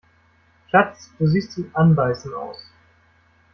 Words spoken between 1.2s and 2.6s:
siehst zum Anbeißen aus!